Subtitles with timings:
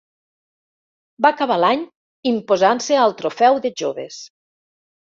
[1.25, 1.85] Va acabar l'any
[2.33, 4.23] imposant-se al Trofeu de Joves.